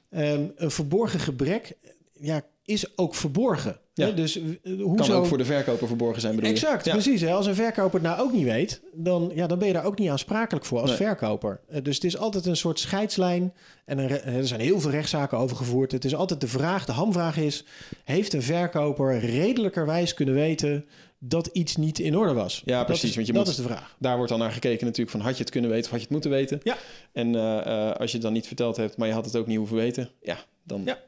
ehm, 0.09 0.45
een 0.55 0.71
verborgen 0.71 1.19
gebrek 1.19 1.77
ja, 2.19 2.41
is 2.65 2.97
ook 2.97 3.15
verborgen. 3.15 3.79
Ja. 3.93 4.05
Hè? 4.05 4.13
Dus 4.13 4.39
eh, 4.39 4.95
Kan 4.95 5.11
ook 5.11 5.25
voor 5.25 5.37
de 5.37 5.45
verkoper 5.45 5.87
verborgen 5.87 6.21
zijn, 6.21 6.35
bedoel 6.35 6.49
je? 6.49 6.55
Exact, 6.55 6.85
Ja. 6.85 6.91
precies. 6.91 7.21
Hè? 7.21 7.33
Als 7.33 7.45
een 7.45 7.55
verkoper 7.55 7.99
het 7.99 8.09
nou 8.09 8.21
ook 8.21 8.33
niet 8.33 8.43
weet, 8.43 8.81
dan, 8.93 9.31
ja, 9.35 9.47
dan 9.47 9.57
ben 9.59 9.67
je 9.67 9.73
daar 9.73 9.85
ook 9.85 9.99
niet 9.99 10.09
aansprakelijk 10.09 10.65
voor 10.65 10.79
als 10.79 10.89
Nee. 10.89 10.97
verkoper. 10.99 11.59
Eh, 11.69 11.83
dus 11.83 11.95
het 11.95 12.03
is 12.03 12.17
altijd 12.17 12.45
een 12.45 12.57
soort 12.57 12.79
scheidslijn. 12.79 13.53
En 13.85 13.97
een 13.97 14.09
er 14.21 14.47
zijn 14.47 14.59
heel 14.59 14.79
veel 14.79 14.91
rechtszaken 14.91 15.37
over 15.37 15.57
gevoerd. 15.57 15.91
Het 15.91 16.05
is 16.05 16.15
altijd 16.15 16.41
de 16.41 16.47
vraag, 16.47 16.85
de 16.85 16.91
hamvraag 16.91 17.37
is... 17.37 17.65
heeft 18.03 18.33
een 18.33 18.41
verkoper 18.41 19.19
redelijkerwijs 19.19 20.13
kunnen 20.13 20.35
weten 20.35 20.85
dat 21.19 21.47
iets 21.47 21.75
niet 21.75 21.99
in 21.99 22.17
orde 22.17 22.33
was? 22.33 22.61
Ja, 22.65 22.83
precies, 22.83 23.01
Dat 23.01 23.09
is, 23.09 23.15
want 23.15 23.27
je 23.27 23.33
dat 23.33 23.41
moet- 23.43 23.51
is 23.51 23.57
de 23.59 23.67
vraag. 23.67 23.95
Daar 23.99 24.15
wordt 24.15 24.29
dan 24.31 24.39
naar 24.39 24.51
gekeken 24.51 24.85
natuurlijk 24.85 25.17
van... 25.17 25.25
had 25.25 25.35
je 25.37 25.41
het 25.43 25.51
kunnen 25.51 25.69
weten 25.69 25.85
of 25.85 25.89
had 25.91 25.99
je 25.99 26.05
het 26.05 26.13
moeten 26.13 26.31
weten? 26.31 26.59
Ja. 26.63 26.77
En 27.13 27.35
eh, 27.35 27.89
eh, 27.89 27.95
als 27.95 28.07
je 28.09 28.13
het 28.17 28.21
dan 28.25 28.33
niet 28.33 28.47
verteld 28.47 28.77
hebt, 28.77 28.97
maar 28.97 29.07
je 29.07 29.13
had 29.13 29.25
het 29.25 29.35
ook 29.35 29.47
niet 29.47 29.57
hoeven 29.57 29.75
weten... 29.75 30.09
ja, 30.21 30.37
dan, 30.63 30.81
Ja. 30.85 30.99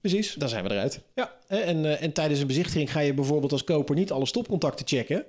Precies. 0.00 0.34
dan 0.34 0.48
zijn 0.48 0.64
we 0.64 0.70
eruit. 0.70 1.00
Ja, 1.14 1.32
en, 1.48 1.84
eh, 1.84 2.02
en 2.02 2.12
tijdens 2.12 2.40
een 2.40 2.46
bezichtiging 2.46 2.92
ga 2.92 3.00
je 3.00 3.14
bijvoorbeeld 3.14 3.52
als 3.52 3.64
koper 3.64 3.94
niet 3.94 4.12
alle 4.12 4.26
stopcontacten 4.26 4.86
checken. 4.86 5.24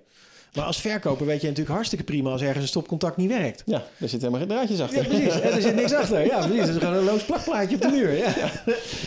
Maar 0.55 0.65
als 0.65 0.81
verkoper 0.81 1.25
weet 1.25 1.41
je 1.41 1.47
natuurlijk 1.47 1.75
hartstikke 1.75 2.03
prima 2.03 2.29
als 2.31 2.41
ergens 2.41 2.61
een 2.61 2.67
stopcontact 2.67 3.17
niet 3.17 3.29
werkt. 3.29 3.63
Ja, 3.65 3.83
daar 3.97 4.09
zitten 4.09 4.19
helemaal 4.19 4.39
geen 4.39 4.47
draadjes 4.49 4.81
achter. 4.81 5.01
Ja, 5.01 5.07
precies. 5.07 5.39
En 5.41 5.51
er 5.51 5.61
zit 5.61 5.75
niks 5.75 5.93
achter. 5.93 6.25
Ja, 6.25 6.37
precies. 6.37 6.59
Het 6.65 6.69
is 6.69 6.77
gewoon 6.77 6.93
een 6.97 7.03
loos 7.03 7.23
plakplaatje 7.25 7.75
op 7.75 7.81
de 7.81 7.87
muur. 7.87 8.11
Ja. 8.17 8.33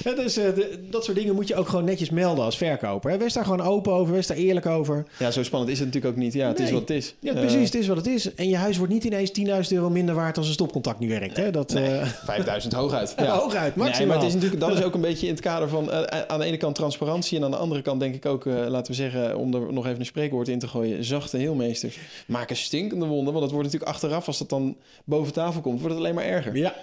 Ja, 0.04 0.12
dus 0.14 0.36
eh, 0.36 0.54
de- 0.54 0.78
dat 0.90 1.04
soort 1.04 1.16
dingen 1.16 1.34
moet 1.34 1.48
je 1.48 1.54
ook 1.56 1.68
gewoon 1.68 1.84
netjes 1.84 2.10
melden 2.10 2.44
als 2.44 2.56
verkoper. 2.56 3.18
Wees 3.18 3.32
daar 3.32 3.44
gewoon 3.44 3.60
open 3.60 3.92
over, 3.92 4.12
wees 4.14 4.26
daar 4.26 4.36
eerlijk 4.36 4.66
over. 4.66 5.04
Ja, 5.18 5.30
zo 5.30 5.42
spannend 5.42 5.70
is 5.72 5.78
het 5.78 5.86
natuurlijk 5.86 6.14
ook 6.16 6.22
niet. 6.22 6.32
Ja, 6.32 6.48
het 6.48 6.58
is 6.58 6.64
Nee. 6.64 6.72
wat 6.72 6.80
het 6.88 6.90
is. 6.90 7.14
Ja, 7.20 7.32
Eh, 7.32 7.38
precies. 7.40 7.64
Het 7.64 7.74
is 7.74 7.86
wat 7.86 7.96
het 7.96 8.06
is. 8.06 8.34
En 8.34 8.48
je 8.48 8.56
huis 8.56 8.76
wordt 8.76 8.92
niet 8.92 9.04
ineens 9.04 9.30
10.000 9.32 9.72
euro 9.76 9.90
minder 9.90 10.14
waard 10.14 10.36
als 10.38 10.46
een 10.46 10.52
stopcontact 10.52 10.98
niet 10.98 11.10
werkt. 11.10 11.36
Hè? 11.36 11.50
Dat, 11.50 11.72
eh 11.74 12.02
5000 12.24 12.72
hooguit. 12.72 13.14
ja. 13.18 13.38
hooguit, 13.38 13.76
Nee, 13.76 13.84
maximaal. 13.86 14.06
maar 14.08 14.16
het 14.16 14.26
is 14.26 14.34
natuurlijk, 14.34 14.60
dat 14.60 14.72
is 14.78 14.82
ook 14.82 14.94
een 14.94 15.00
beetje 15.00 15.26
in 15.26 15.32
het 15.32 15.42
kader 15.42 15.68
van 15.68 15.90
eh, 15.92 16.20
aan 16.26 16.38
de 16.38 16.44
ene 16.44 16.56
kant 16.56 16.74
transparantie 16.74 17.38
en 17.38 17.44
aan 17.44 17.50
de 17.50 17.56
andere 17.56 17.82
kant 17.82 18.00
denk 18.00 18.14
ik 18.14 18.26
ook, 18.26 18.46
eh, 18.46 18.54
laten 18.68 18.90
we 18.90 18.94
zeggen, 18.96 19.36
om 19.36 19.54
er 19.54 19.72
nog 19.72 19.86
even 19.86 19.98
een 20.00 20.06
spreekwoord 20.06 20.48
in 20.48 20.58
te 20.58 20.68
gooien, 20.68 21.04
zachte 21.04 21.37
heelmeesters 21.38 21.98
maken 22.26 22.56
stinkende 22.56 23.06
wonden, 23.06 23.32
want 23.32 23.44
het 23.44 23.52
wordt 23.52 23.66
natuurlijk 23.66 23.92
achteraf, 23.92 24.26
als 24.26 24.38
dat 24.38 24.48
dan 24.48 24.76
boven 25.04 25.32
tafel 25.32 25.60
komt, 25.60 25.80
wordt 25.80 25.94
het 25.94 26.04
alleen 26.04 26.14
maar 26.14 26.24
erger. 26.24 26.56
Ja, 26.56 26.74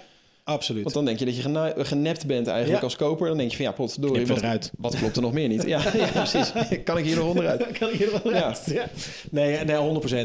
absoluut. 0.44 0.82
Want 0.82 0.94
dan 0.94 1.04
denk 1.04 1.18
je 1.18 1.24
dat 1.24 1.36
je 1.36 1.42
gena- 1.42 1.72
genept 1.76 2.26
bent 2.26 2.46
eigenlijk 2.46 2.78
Ja. 2.78 2.84
als 2.84 2.96
koper. 2.96 3.28
Dan 3.28 3.36
denk 3.36 3.50
je 3.50 3.56
van 3.56 3.64
ja, 3.64 3.72
Knippen 3.96 4.26
wat, 4.34 4.38
eruit. 4.38 4.72
wat 4.78 4.96
klopt 4.96 5.16
er 5.16 5.22
nog 5.22 5.32
meer 5.32 5.48
niet? 5.48 5.62
Ja, 5.66 5.80
ja 5.98 6.06
precies. 6.12 6.52
Kan 6.84 6.98
ik 6.98 7.04
hier 7.04 7.16
nog 7.16 7.28
onderuit? 7.28 7.66
kan 7.78 7.88
ik 7.92 8.00
er 8.00 8.20
wel 8.22 8.32
Ja. 8.34 8.54
Nee, 9.30 9.64
nee, 9.64 9.76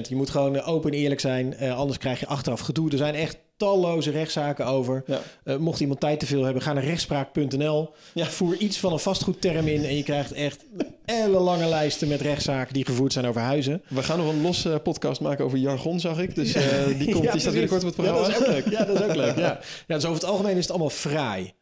100%. 0.06 0.08
Je 0.10 0.16
moet 0.16 0.30
gewoon 0.30 0.56
eh, 0.56 0.68
open 0.68 0.92
en 0.92 0.98
eerlijk 0.98 1.20
zijn. 1.22 1.54
eh, 1.54 1.78
anders 1.78 1.98
krijg 2.00 2.20
je 2.20 2.28
achteraf 2.28 2.60
gedoe. 2.60 2.92
Er 2.92 2.98
zijn 2.98 3.16
echt 3.16 3.38
talloze 3.62 4.12
rechtszaken 4.12 4.66
over. 4.66 5.04
Ja. 5.06 5.22
Eh, 5.44 5.56
mocht 5.56 5.80
iemand 5.80 6.00
tijd 6.00 6.20
te 6.20 6.26
veel 6.26 6.44
hebben, 6.44 6.62
ga 6.62 6.74
naar 6.74 6.84
rechtspraak.nl. 6.84 7.90
Ja. 8.14 8.26
Voer 8.26 8.56
iets 8.58 8.80
van 8.80 8.92
een 8.94 9.00
vastgoedterm 9.00 9.68
in. 9.68 9.84
En 9.84 9.96
je 9.96 10.04
krijgt 10.04 10.32
echt 10.32 10.66
ellenlange 11.06 11.66
lijsten 11.66 12.08
met 12.08 12.22
rechtszaken 12.22 12.74
die 12.74 12.86
gevoerd 12.86 13.14
zijn 13.14 13.26
over 13.26 13.42
huizen. 13.42 13.82
We 13.88 14.04
gaan 14.04 14.18
nog 14.18 14.30
een 14.30 14.42
losse 14.42 14.80
podcast 14.84 15.22
maken 15.22 15.46
over 15.46 15.58
jargon, 15.58 16.00
zag 16.00 16.20
ik. 16.20 16.36
Dus 16.36 16.54
eh, 16.54 16.64
die 16.98 17.12
komt, 17.12 17.24
Ja, 17.24 17.32
die 17.32 17.40
staat 17.42 17.52
binnenkort 17.52 17.82
op 17.82 17.88
het 17.88 17.96
programma. 17.96 18.28
Ja, 18.28 18.34
dat 18.34 18.42
is 18.42 18.48
ook 18.48 18.54
leuk. 18.54 18.70
Ja, 18.70 18.86
dat 18.86 18.96
is 18.96 19.02
ook 19.02 19.16
leuk. 19.16 19.38
Ja. 19.38 19.60
Ja, 19.88 19.96
dus 19.96 20.06
over 20.06 20.22
het 20.22 20.30
algemeen 20.30 20.56
is 20.56 20.62
het 20.62 20.70
allemaal 20.70 20.90
fraai. 20.90 21.54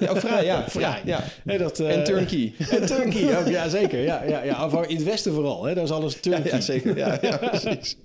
Ja, 0.00 0.08
ook 0.08 0.18
vrij, 0.18 0.44
ja. 0.44 0.64
Vrij. 0.70 1.02
Ja, 1.04 1.24
dat, 1.58 1.80
eh, 1.80 1.96
En 1.96 2.04
turnkey. 2.04 2.54
En 2.70 2.86
turnkey 2.86 3.38
ook, 3.38 3.48
ja 3.48 3.68
zeker. 3.68 4.02
Ja, 4.02 4.22
ja, 4.22 4.42
ja. 4.42 4.84
In 4.86 4.96
het 4.96 5.04
westen 5.04 5.32
vooral. 5.32 5.64
Hè. 5.64 5.74
Daar 5.74 5.84
is 5.84 5.90
alles 5.90 6.20
turnkey. 6.20 6.52
ja, 6.52 6.60
zeker. 6.60 6.96
Ja, 6.96 7.18
ja 7.20 7.36
precies. 7.48 7.96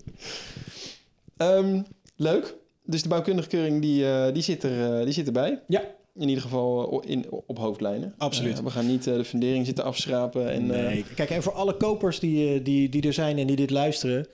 Ehm, 1.38 1.82
leuk. 2.16 2.56
Dus 2.86 3.02
de 3.02 3.10
bouwkundige 3.10 3.48
keuring 3.48 3.82
die, 3.82 4.12
eh, 4.12 4.34
die, 4.34 4.44
zit 4.44 4.64
er, 4.64 4.98
eh, 4.98 5.04
die 5.04 5.14
zit 5.14 5.26
erbij. 5.26 5.62
Ja. 5.68 5.82
In 6.16 6.28
ieder 6.28 6.44
geval 6.44 7.02
eh, 7.02 7.10
in, 7.10 7.26
op 7.46 7.58
hoofdlijnen. 7.58 8.14
Absoluut. 8.18 8.62
We 8.62 8.70
gaan 8.70 8.88
niet 8.88 9.04
de 9.04 9.26
fundering 9.26 9.66
zitten 9.66 9.84
afschrapen. 9.84 10.52
En, 10.52 10.66
Nee. 10.66 11.06
Kijk, 11.16 11.30
en 11.30 11.44
voor 11.44 11.54
alle 11.54 11.78
kopers 11.78 12.20
die, 12.20 12.62
die, 12.62 12.90
die 12.90 13.02
er 13.02 13.14
zijn 13.14 13.38
en 13.38 13.48
die 13.48 13.56
dit 13.56 13.70
luisteren... 13.70 14.28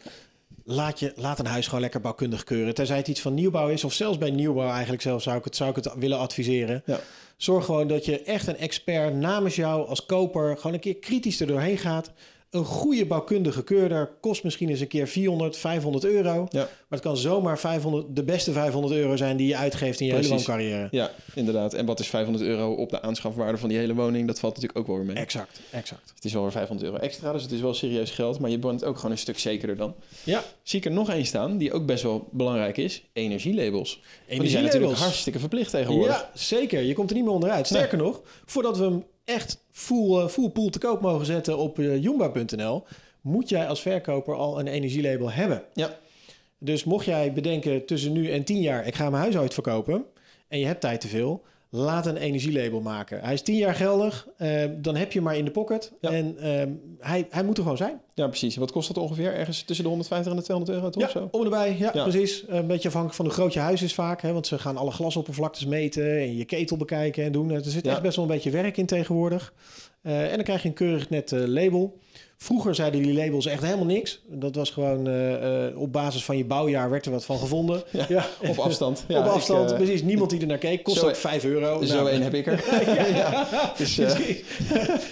Laat, 0.63 0.99
je, 0.99 1.13
laat 1.15 1.39
een 1.39 1.45
huis 1.45 1.65
gewoon 1.65 1.81
lekker 1.81 2.01
bouwkundig 2.01 2.43
keuren. 2.43 2.73
Tenzij 2.73 2.97
het 2.97 3.07
iets 3.07 3.21
van 3.21 3.33
nieuwbouw 3.33 3.69
is, 3.69 3.83
of 3.83 3.93
zelfs 3.93 4.17
bij 4.17 4.31
nieuwbouw 4.31 4.69
eigenlijk 4.69 5.01
zelf 5.01 5.21
zou 5.21 5.37
ik 5.37 5.43
het, 5.43 5.55
zou 5.55 5.69
ik 5.69 5.75
het 5.75 5.93
willen 5.97 6.17
adviseren. 6.17 6.83
Ja. 6.85 6.99
Zorg 7.37 7.65
gewoon 7.65 7.87
dat 7.87 8.05
je 8.05 8.21
echt 8.21 8.47
een 8.47 8.57
expert 8.57 9.15
namens 9.15 9.55
jou 9.55 9.87
als 9.87 10.05
koper 10.05 10.57
gewoon 10.57 10.73
een 10.73 10.79
keer 10.79 10.95
kritisch 10.95 11.39
er 11.39 11.47
doorheen 11.47 11.77
gaat. 11.77 12.11
Een 12.49 12.65
goede 12.65 13.05
bouwkundige 13.05 13.63
keurder 13.63 14.09
kost 14.21 14.43
misschien 14.43 14.69
eens 14.69 14.79
een 14.79 14.87
keer 14.87 15.07
400, 15.07 15.57
500 15.57 16.05
euro. 16.05 16.47
Ja. 16.49 16.59
Maar 16.59 16.69
het 16.89 17.01
kan 17.01 17.17
zomaar 17.17 17.59
500, 17.59 18.15
de 18.15 18.23
beste 18.23 18.51
500 18.51 18.93
euro 18.93 19.15
zijn 19.15 19.37
die 19.37 19.47
je 19.47 19.55
uitgeeft 19.55 19.99
in 19.99 20.05
je 20.05 20.13
hele 20.13 20.27
Precies. 20.27 20.45
wooncarrière. 20.45 20.87
ja, 20.91 21.11
inderdaad. 21.33 21.73
En 21.73 21.85
wat 21.85 21.99
is 21.99 22.07
500 22.07 22.45
euro 22.45 22.73
op 22.73 22.89
de 22.89 23.01
aanschafwaarde 23.01 23.57
van 23.57 23.69
die 23.69 23.77
hele 23.77 23.95
woning? 23.95 24.27
Dat 24.27 24.39
valt 24.39 24.53
natuurlijk 24.53 24.79
ook 24.79 24.87
wel 24.87 24.95
weer 24.95 25.05
mee. 25.05 25.15
Exact, 25.15 25.59
exact. 25.71 26.11
Het 26.15 26.25
is 26.25 26.33
wel 26.33 26.41
weer 26.41 26.51
500 26.51 26.89
euro 26.89 27.01
extra, 27.03 27.31
dus 27.31 27.41
het 27.43 27.51
is 27.51 27.61
wel 27.61 27.73
serieus 27.73 28.11
geld. 28.11 28.39
Maar 28.39 28.49
je 28.49 28.59
bent 28.59 28.83
ook 28.83 28.95
gewoon 28.95 29.11
een 29.11 29.17
stuk 29.17 29.39
zekerder 29.39 29.77
dan. 29.77 29.95
Ja, 30.23 30.43
Zie 30.63 30.79
ik 30.79 30.85
er 30.85 30.91
nog 30.91 31.09
één 31.09 31.25
staan, 31.25 31.57
die 31.57 31.73
ook 31.73 31.85
best 31.85 32.03
wel 32.03 32.27
belangrijk 32.31 32.77
is. 32.77 33.03
Energielabels. 33.13 33.93
Want 33.93 34.01
die 34.01 34.27
zijn 34.27 34.39
Energielabels. 34.39 34.65
natuurlijk 34.73 34.99
hartstikke 34.99 35.39
verplicht 35.39 35.71
tegenwoordig. 35.71 36.15
Ja, 36.15 36.29
zeker. 36.33 36.81
Je 36.81 36.93
komt 36.93 37.09
er 37.09 37.15
niet 37.15 37.25
meer 37.25 37.33
onderuit. 37.33 37.67
Sterker 37.67 37.97
nog, 37.97 38.21
voordat 38.45 38.77
we 38.77 38.83
hem 38.83 39.03
echt 39.29 39.63
full, 39.71 40.19
eh, 40.19 40.27
full 40.27 40.49
pool 40.49 40.69
te 40.69 40.79
koop 40.79 41.01
mogen 41.01 41.25
zetten 41.25 41.57
op 41.57 41.77
Jumba.nl, 41.77 42.83
moet 43.21 43.49
jij 43.49 43.67
als 43.67 43.81
verkoper 43.81 44.35
al 44.35 44.59
een 44.59 44.67
energielabel 44.67 45.31
hebben. 45.31 45.63
Ja. 45.73 45.97
Dus 46.57 46.83
mocht 46.83 47.05
jij 47.05 47.33
bedenken 47.33 47.85
tussen 47.85 48.11
nu 48.11 48.31
en 48.31 48.43
10 48.43 48.61
jaar, 48.61 48.87
ik 48.87 48.95
ga 48.95 49.09
mijn 49.09 49.21
huis 49.21 49.37
uitverkopen 49.37 50.05
en 50.47 50.59
je 50.59 50.65
hebt 50.65 50.81
tijd 50.81 51.01
te 51.01 51.07
veel, 51.07 51.43
laat 51.71 52.05
een 52.05 52.17
energielabel 52.17 52.81
maken. 52.81 53.19
Hij 53.21 53.33
is 53.33 53.41
10 53.41 53.55
jaar 53.55 53.75
geldig, 53.75 54.27
eh, 54.37 54.63
dan 54.77 54.95
heb 54.95 55.11
je 55.11 55.21
maar 55.21 55.37
in 55.37 55.45
de 55.45 55.51
pocket 55.51 55.91
Ja. 56.01 56.09
en 56.09 56.37
eh, 56.37 56.67
hij, 56.99 57.27
hij 57.29 57.43
moet 57.43 57.57
er 57.57 57.63
gewoon 57.63 57.77
zijn. 57.77 58.01
Ja, 58.13 58.27
precies. 58.27 58.55
Wat 58.55 58.71
kost 58.71 58.87
dat 58.87 58.97
ongeveer? 59.03 59.33
Ergens 59.33 59.61
tussen 59.63 59.83
de 59.83 59.89
150 59.89 60.31
en 60.31 60.37
de 60.37 60.43
200 60.43 60.77
euro, 60.77 60.89
toch? 60.91 61.03
Ja, 61.03 61.09
Zo? 61.09 61.27
om 61.31 61.39
en 61.39 61.45
erbij. 61.45 61.75
Ja, 61.79 61.91
Ja. 61.93 62.03
precies. 62.03 62.43
Een 62.47 62.67
beetje 62.67 62.87
afhankelijk 62.87 63.15
van 63.17 63.25
hoe 63.25 63.33
groot 63.33 63.53
je 63.53 63.59
huis 63.59 63.81
is 63.81 63.93
vaak. 63.93 64.21
Hè, 64.21 64.33
want 64.33 64.47
ze 64.47 64.59
gaan 64.59 64.77
alle 64.77 64.91
glasoppervlaktes 64.91 65.65
meten 65.65 66.19
en 66.19 66.35
je 66.37 66.45
ketel 66.45 66.77
bekijken 66.77 67.23
en 67.23 67.31
doen. 67.31 67.49
Er 67.51 67.61
zit 67.63 67.85
Ja. 67.85 67.91
echt 67.91 68.01
best 68.01 68.15
wel 68.15 68.25
een 68.25 68.31
beetje 68.31 68.49
werk 68.51 68.77
in 68.77 68.85
tegenwoordig. 68.85 69.53
Eh, 70.01 70.23
en 70.23 70.35
dan 70.35 70.43
krijg 70.43 70.61
je 70.61 70.67
een 70.67 70.73
keurig 70.73 71.09
net 71.09 71.31
eh, 71.31 71.39
label. 71.45 71.99
Vroeger 72.37 72.75
zeiden 72.75 73.01
die 73.01 73.13
labels 73.13 73.45
echt 73.45 73.63
helemaal 73.63 73.85
niks. 73.85 74.21
Dat 74.27 74.55
was 74.55 74.69
gewoon 74.69 75.07
eh, 75.07 75.81
op 75.81 75.93
basis 75.93 76.23
van 76.23 76.37
je 76.37 76.45
bouwjaar 76.45 76.89
werd 76.89 77.05
er 77.05 77.11
wat 77.11 77.25
van 77.25 77.37
gevonden. 77.37 77.83
Ja, 78.07 78.25
Op 78.47 78.57
afstand. 78.57 79.03
Ja, 79.07 79.19
op 79.19 79.25
ik, 79.25 79.31
afstand, 79.31 79.75
precies. 79.75 80.01
Niemand 80.01 80.29
die 80.29 80.41
er 80.41 80.47
naar 80.47 80.57
keek. 80.57 80.83
Kost 80.83 81.03
ook 81.03 81.15
5 81.15 81.43
euro. 81.43 81.83
Zo 81.83 81.95
Nou, 81.95 82.09
één 82.09 82.21
heb 82.21 82.33
ik 82.33 82.47
er. 82.47 82.63
ja. 83.15 83.73
Dus, 83.77 83.95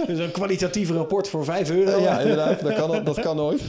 dus 0.07 0.19
een 0.19 0.31
kwalitatief 0.31 0.89
rapport 0.89 1.27
voor 1.27 1.45
5 1.45 1.69
euro. 1.71 2.01
ja, 2.01 2.19
inderdaad. 2.19 2.61
Dat 2.61 2.73
kan, 2.73 3.03
dat 3.03 3.19
kan 3.19 3.35
nooit. 3.35 3.61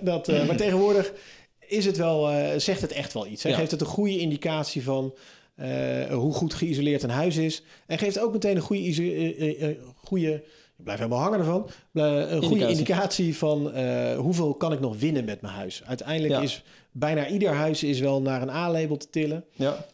Dat, 0.00 0.26
maar 0.26 0.56
tegenwoordig 0.56 1.12
is 1.58 1.84
het 1.84 1.96
wel, 1.96 2.30
zegt 2.56 2.80
het 2.80 2.92
echt 2.92 3.12
wel 3.12 3.26
iets. 3.26 3.42
Hij 3.42 3.52
geeft 3.52 3.70
het 3.70 3.80
een 3.80 3.86
goede 3.86 4.18
indicatie 4.18 4.82
van 4.82 5.14
eh, 5.54 6.14
hoe 6.14 6.32
goed 6.32 6.54
geïsoleerd 6.54 7.02
een 7.02 7.10
huis 7.10 7.36
is. 7.36 7.62
En 7.86 7.98
geeft 7.98 8.18
ook 8.18 8.32
meteen 8.32 8.56
een 8.56 8.62
goede, 8.62 8.82
eh, 8.82 9.68
eh, 9.68 9.76
goede 9.94 10.42
ik 10.76 10.88
blijf 10.88 10.98
helemaal 10.98 11.22
hangen 11.22 11.38
ervan. 11.38 11.68
Een 11.92 12.42
goede 12.42 12.68
Indicatie. 12.68 13.36
van 13.36 13.78
hoeveel 14.16 14.54
kan 14.54 14.72
ik 14.72 14.80
nog 14.80 14.98
winnen 14.98 15.24
met 15.24 15.40
mijn 15.40 15.54
huis. 15.54 15.82
Uiteindelijk 15.86 16.34
Ja. 16.34 16.40
is 16.40 16.62
bijna 16.92 17.28
ieder 17.28 17.52
huis 17.52 17.82
is 17.82 18.00
wel 18.00 18.22
naar 18.22 18.42
een 18.42 18.50
A-label 18.50 18.96
te 18.96 19.10
tillen. 19.10 19.44
Ja, 19.52 19.86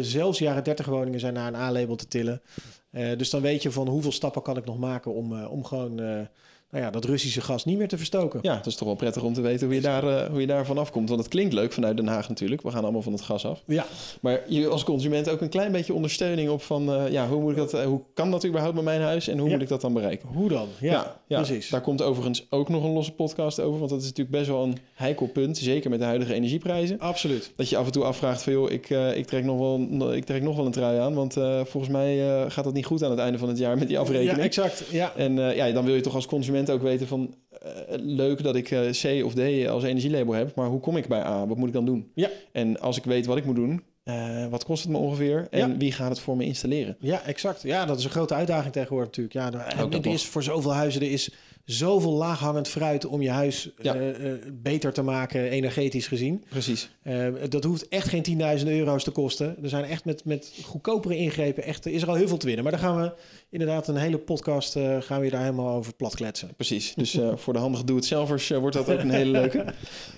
zelfs 0.00 0.38
jaren 0.38 0.64
30 0.64 0.86
woningen 0.86 1.20
zijn 1.20 1.34
naar 1.34 1.46
een 1.46 1.60
A-label 1.60 1.96
te 1.96 2.08
tillen. 2.08 2.42
Dus 2.90 3.30
dan 3.30 3.40
weet 3.40 3.62
je 3.62 3.70
van 3.70 3.88
hoeveel 3.88 4.12
stappen 4.12 4.42
kan 4.42 4.56
ik 4.56 4.64
nog 4.64 4.78
maken 4.78 5.14
om, 5.14 5.44
om 5.44 5.64
gewoon 5.64 6.28
nou 6.70 6.84
ja, 6.84 6.90
dat 6.90 7.04
Russische 7.04 7.40
gas 7.40 7.64
niet 7.64 7.78
meer 7.78 7.88
te 7.88 7.96
verstoken. 7.96 8.38
ja, 8.42 8.56
het 8.56 8.66
is 8.66 8.74
toch 8.74 8.88
wel 8.88 8.96
prettig 8.96 9.22
om 9.22 9.32
te 9.32 9.40
weten 9.40 9.66
hoe 9.66 9.74
je, 9.74 9.80
daar, 9.80 10.08
eh, 10.08 10.30
hoe 10.30 10.40
je 10.40 10.46
daar 10.46 10.66
vanaf 10.66 10.90
komt. 10.90 11.08
Want 11.08 11.20
het 11.20 11.28
klinkt 11.30 11.52
leuk 11.52 11.72
vanuit 11.72 11.96
Den 11.96 12.06
Haag 12.06 12.28
natuurlijk. 12.28 12.62
We 12.62 12.70
gaan 12.70 12.82
allemaal 12.82 13.02
van 13.02 13.12
het 13.12 13.22
gas 13.22 13.44
af. 13.46 13.62
Ja, 13.66 13.86
Maar 14.20 14.40
je 14.48 14.68
als 14.68 14.84
consument 14.84 15.28
ook 15.30 15.40
een 15.40 15.48
klein 15.48 15.72
beetje 15.72 15.94
ondersteuning 15.94 16.50
op 16.50 16.62
van... 16.62 16.92
eh, 16.92 17.10
ja, 17.12 17.28
hoe, 17.28 17.40
moet 17.40 17.50
ik 17.50 17.56
dat, 17.56 17.74
eh, 17.74 17.84
hoe 17.84 18.00
kan 18.14 18.30
dat 18.30 18.46
überhaupt 18.46 18.74
met 18.74 18.84
mijn 18.84 19.00
huis 19.00 19.28
en 19.28 19.38
hoe 19.38 19.46
Ja. 19.48 19.52
moet 19.54 19.62
ik 19.62 19.68
dat 19.68 19.80
dan 19.80 19.92
bereiken? 19.92 20.28
hoe 20.28 20.48
dan? 20.48 20.68
Ja, 20.80 21.16
precies. 21.28 21.68
Daar 21.68 21.80
komt 21.80 22.02
overigens 22.02 22.46
ook 22.50 22.68
nog 22.68 22.84
een 22.84 22.92
losse 22.92 23.12
podcast 23.12 23.60
over. 23.60 23.78
Want 23.78 23.90
dat 23.90 24.00
is 24.00 24.06
natuurlijk 24.06 24.36
best 24.36 24.48
wel 24.48 24.62
een 24.62 24.78
heikel 24.94 25.26
punt. 25.26 25.58
Zeker 25.58 25.90
met 25.90 25.98
de 25.98 26.04
huidige 26.04 26.34
energieprijzen. 26.34 26.98
Absoluut. 26.98 27.52
Dat 27.56 27.68
je 27.68 27.76
af 27.76 27.86
en 27.86 27.92
toe 27.92 28.04
afvraagt 28.04 28.42
van... 28.42 28.52
joh, 28.52 28.70
ik, 28.70 28.90
ik, 29.14 29.26
trek, 29.26 29.44
nog 29.44 29.58
wel, 29.58 30.14
ik 30.14 30.24
trek 30.24 30.42
nog 30.42 30.56
wel 30.56 30.66
een 30.66 30.72
trui 30.72 30.98
aan. 30.98 31.14
Want 31.14 31.32
volgens 31.64 31.88
mij 31.92 32.44
gaat 32.50 32.64
dat 32.64 32.74
niet 32.74 32.86
goed 32.86 33.02
aan 33.04 33.10
het 33.10 33.18
einde 33.20 33.38
van 33.38 33.48
het 33.48 33.58
jaar 33.58 33.78
met 33.78 33.88
die 33.88 33.98
afrekening. 33.98 34.36
Ja, 34.36 34.42
exact. 34.42 34.84
Ja. 34.90 35.12
En 35.16 35.34
ja, 35.36 35.70
dan 35.72 35.84
wil 35.84 35.94
je 35.94 36.00
toch 36.00 36.14
als 36.14 36.26
consument 36.26 36.56
ook 36.70 36.82
weten 36.82 37.06
van... 37.06 37.34
eh, 37.62 37.68
leuk 37.96 38.42
dat 38.42 38.56
ik 38.56 38.70
eh, 38.70 38.80
C 38.80 39.24
of 39.24 39.34
D 39.34 39.66
als 39.68 39.82
energielabel 39.84 40.32
heb, 40.34 40.54
maar 40.54 40.66
hoe 40.68 40.80
kom 40.80 40.96
ik 40.96 41.08
bij 41.08 41.20
A? 41.20 41.46
Wat 41.46 41.56
moet 41.56 41.68
ik 41.68 41.74
dan 41.74 41.84
doen? 41.86 42.10
Ja. 42.14 42.28
En 42.52 42.80
als 42.80 42.96
ik 42.96 43.04
weet 43.04 43.26
wat 43.26 43.36
ik 43.36 43.44
moet 43.44 43.56
doen, 43.56 43.82
eh, 44.04 44.46
wat 44.46 44.64
kost 44.64 44.82
het 44.82 44.92
me 44.92 44.98
ongeveer? 44.98 45.46
En 45.50 45.70
Ja. 45.70 45.76
wie 45.76 45.92
gaat 45.92 46.08
het 46.10 46.20
voor 46.20 46.36
me 46.36 46.44
installeren? 46.44 46.96
ja, 47.00 47.22
exact. 47.22 47.62
Ja, 47.62 47.84
dat 47.86 47.98
is 47.98 48.04
een 48.04 48.10
grote 48.10 48.34
uitdaging 48.34 48.72
tegenwoordig 48.72 49.06
natuurlijk. 49.16 49.34
Ja, 49.54 49.76
er, 49.76 49.90
dat 49.90 50.04
er 50.04 50.12
is 50.12 50.26
voor 50.26 50.42
zoveel 50.42 50.74
huizen, 50.74 51.00
er 51.02 51.10
is 51.12 51.30
zoveel 51.70 52.12
laaghangend 52.12 52.68
fruit 52.68 53.06
om 53.06 53.22
je 53.22 53.30
huis 53.30 53.70
Ja. 53.80 53.94
eh, 53.94 54.32
eh, 54.32 54.38
beter 54.52 54.92
te 54.92 55.02
maken, 55.02 55.50
energetisch 55.50 56.06
gezien. 56.06 56.44
Precies. 56.48 56.90
Eh, 57.02 57.26
dat 57.48 57.64
hoeft 57.64 57.88
echt 57.88 58.08
geen 58.08 58.22
10.000 58.22 58.68
euro's 58.68 59.04
te 59.04 59.10
kosten. 59.10 59.56
Er 59.62 59.68
zijn 59.68 59.84
echt 59.84 60.04
met, 60.04 60.24
met 60.24 60.52
goedkopere 60.64 61.16
ingrepen, 61.16 61.62
echt, 61.62 61.86
is 61.86 62.02
er 62.02 62.08
al 62.08 62.14
heel 62.14 62.28
veel 62.28 62.36
te 62.36 62.46
winnen. 62.46 62.64
Maar 62.64 62.72
daar 62.72 62.82
gaan 62.82 63.00
we 63.00 63.12
inderdaad 63.50 63.88
een 63.88 63.96
hele 63.96 64.18
podcast, 64.18 64.72
gaan 65.00 65.20
we 65.20 65.30
daar 65.30 65.40
helemaal 65.42 65.74
over 65.76 65.94
platkletsen. 65.94 66.50
Precies. 66.56 66.94
Dus 66.94 67.18
voor 67.34 67.52
de 67.52 67.58
handige 67.58 67.84
doe-het-zelvers 67.84 68.50
eh, 68.50 68.58
wordt 68.58 68.76
dat 68.76 68.90
ook 68.90 68.98
een 68.98 69.10
hele 69.10 69.30
leuke. 69.40 69.64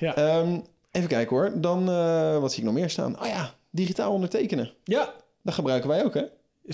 Ja. 0.00 0.14
Ehm, 0.16 0.58
even 0.90 1.08
kijken 1.08 1.36
hoor. 1.36 1.60
Dan, 1.60 1.84
wat 2.40 2.50
zie 2.50 2.58
ik 2.60 2.64
nog 2.64 2.74
meer 2.74 2.90
staan? 2.90 3.20
Oh 3.20 3.26
ja, 3.26 3.54
digitaal 3.70 4.12
ondertekenen. 4.12 4.70
Ja, 4.84 5.12
Dat 5.42 5.54
gebruiken 5.54 5.88
wij 5.88 6.04
ook, 6.04 6.14
hè? 6.14 6.22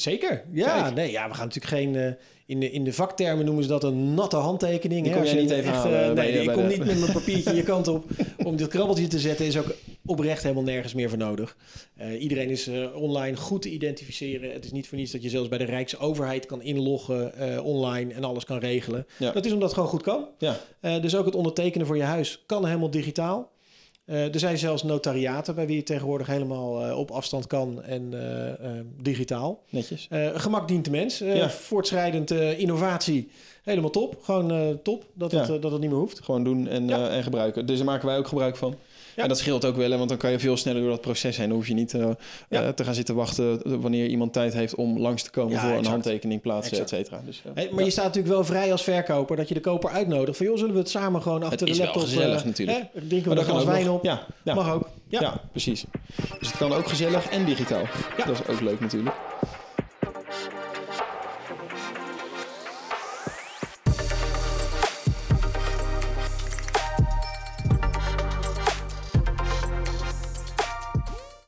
Zeker. 0.00 0.44
Ja, 0.52 0.82
Kijk. 0.82 0.94
nee, 0.94 1.10
ja, 1.10 1.28
we 1.28 1.34
gaan 1.34 1.46
natuurlijk 1.46 1.74
geen. 1.74 1.96
eh, 1.96 2.10
in, 2.46 2.60
de, 2.60 2.70
in 2.70 2.84
de 2.84 2.92
vaktermen 2.92 3.44
noemen 3.44 3.62
ze 3.62 3.68
dat 3.68 3.84
een 3.84 4.14
natte 4.14 4.36
handtekening. 4.36 5.02
Die 5.04 5.12
hè, 5.12 5.18
kom 5.18 5.26
je 5.28 5.34
niet 5.40 5.50
even 5.50 5.72
echte- 5.72 5.88
halen 5.88 6.14
bij 6.14 6.24
nee, 6.24 6.34
je- 6.34 6.42
ik 6.42 6.52
kom 6.52 6.62
de- 6.62 6.68
niet 6.68 6.84
met 6.84 6.98
mijn 7.00 7.12
papiertje 7.12 7.54
je 7.54 7.62
kant 7.62 7.88
op. 7.88 8.04
Om 8.44 8.56
dit 8.56 8.68
krabbeltje 8.68 9.06
te 9.06 9.18
zetten 9.18 9.46
is 9.46 9.58
ook 9.58 9.74
oprecht 10.04 10.42
helemaal 10.42 10.62
nergens 10.64 10.94
meer 10.94 11.08
voor 11.08 11.18
nodig. 11.18 11.56
Eh, 11.96 12.22
iedereen 12.22 12.48
is 12.50 12.66
eh, 12.66 12.94
online 12.94 13.36
goed 13.36 13.62
te 13.62 13.70
identificeren. 13.70 14.52
Het 14.52 14.64
is 14.64 14.72
niet 14.72 14.88
voor 14.88 14.98
niets 14.98 15.12
dat 15.12 15.22
je 15.22 15.28
zelfs 15.28 15.48
bij 15.48 15.58
de 15.58 15.64
Rijksoverheid 15.64 16.46
kan 16.46 16.62
inloggen 16.62 17.34
eh, 17.34 17.64
online 17.64 18.14
en 18.14 18.24
alles 18.24 18.44
kan 18.44 18.58
regelen. 18.58 19.06
Ja. 19.18 19.32
Dat 19.32 19.44
is 19.44 19.52
omdat 19.52 19.68
het 19.68 19.74
gewoon 19.78 19.92
goed 19.92 20.02
kan. 20.02 20.26
Ja. 20.38 20.56
Eh, 20.80 21.00
dus 21.02 21.16
ook 21.16 21.24
het 21.26 21.34
ondertekenen 21.34 21.86
voor 21.86 21.96
je 21.96 22.02
huis 22.02 22.42
kan 22.46 22.66
helemaal 22.66 22.90
digitaal. 22.90 23.50
Eh, 24.06 24.34
er 24.34 24.38
zijn 24.38 24.58
zelfs 24.58 24.82
notariaten 24.82 25.54
bij 25.54 25.66
wie 25.66 25.76
je 25.76 25.82
tegenwoordig 25.82 26.26
helemaal 26.26 26.84
eh, 26.86 26.98
op 26.98 27.10
afstand 27.10 27.46
kan 27.46 27.82
en 27.82 28.12
eh, 28.60 28.70
digitaal. 29.02 29.62
Netjes. 29.70 30.08
Gemak 30.34 30.68
dient 30.68 30.84
de 30.84 30.90
mens. 30.90 31.18
Ja. 31.18 31.50
Voortschrijdend 31.50 32.30
innovatie. 32.30 33.28
Helemaal 33.62 33.90
top. 33.90 34.16
Gewoon 34.22 34.78
top 34.82 35.04
dat, 35.14 35.30
Ja. 35.30 35.38
het, 35.46 35.62
dat 35.62 35.72
het 35.72 35.80
niet 35.80 35.90
meer 35.90 35.98
hoeft. 35.98 36.20
Gewoon 36.24 36.44
doen 36.44 36.68
en, 36.68 36.88
Ja. 36.88 37.08
en 37.08 37.22
gebruiken. 37.22 37.66
Dus 37.66 37.76
daar 37.76 37.86
maken 37.86 38.06
wij 38.06 38.18
ook 38.18 38.26
gebruik 38.28 38.56
van. 38.56 38.74
Ja. 39.16 39.22
En 39.22 39.28
dat 39.28 39.38
scheelt 39.38 39.64
ook 39.64 39.76
wel, 39.76 39.88
want 39.96 40.08
dan 40.08 40.18
kan 40.18 40.30
je 40.30 40.38
veel 40.38 40.56
sneller 40.56 40.80
door 40.80 40.90
dat 40.90 41.00
proces 41.00 41.36
heen. 41.36 41.46
Dan 41.48 41.56
hoef 41.56 41.66
je 41.68 41.74
niet 41.74 41.94
eh, 41.94 42.08
Ja. 42.48 42.62
eh, 42.62 42.68
te 42.68 42.84
gaan 42.84 42.94
zitten 42.94 43.14
wachten 43.14 43.80
wanneer 43.80 44.06
iemand 44.06 44.32
tijd 44.32 44.52
heeft 44.52 44.74
om 44.74 44.98
langs 44.98 45.22
te 45.22 45.30
komen 45.30 45.52
Ja, 45.52 45.60
voor 45.60 45.78
een 45.78 45.86
handtekening 45.86 46.40
plaatsen, 46.40 46.78
et 46.80 46.88
cetera. 46.88 47.20
Dus, 47.24 47.42
eh, 47.44 47.50
Hey, 47.54 47.68
maar 47.72 47.84
je 47.84 47.90
staat 47.90 48.04
natuurlijk 48.04 48.34
wel 48.34 48.44
vrij 48.44 48.72
als 48.72 48.82
verkoper 48.82 49.36
dat 49.36 49.48
je 49.48 49.54
de 49.54 49.60
koper 49.60 49.90
uitnodigt. 49.90 50.36
Van 50.36 50.46
joh, 50.46 50.56
zullen 50.58 50.72
we 50.72 50.78
het 50.80 50.90
samen 50.90 51.22
gewoon 51.22 51.42
achter 51.42 51.66
de 51.66 51.72
wel 51.74 51.84
laptop... 51.84 52.02
gezellig 52.02 52.40
eh, 52.40 52.44
natuurlijk. 52.46 52.78
Hè? 52.92 53.00
Drinken 53.08 53.30
we 53.30 53.36
er 53.38 53.44
glas 53.44 53.64
wijn 53.64 53.84
nog. 53.86 53.94
op. 53.96 54.04
Ja. 54.04 54.26
Mag 54.54 54.72
ook. 54.72 54.88
Ja. 55.08 55.40
Precies. 55.50 55.84
Dus 56.38 56.48
het 56.48 56.56
kan 56.56 56.72
ook 56.72 56.88
gezellig 56.88 57.28
en 57.28 57.44
digitaal. 57.44 57.82
Dat 58.16 58.28
is 58.28 58.46
ook 58.54 58.60
leuk 58.60 58.80
natuurlijk. 58.80 59.16